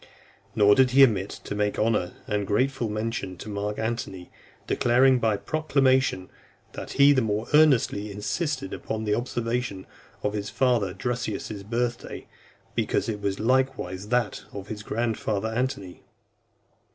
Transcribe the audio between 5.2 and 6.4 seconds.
a proclamation,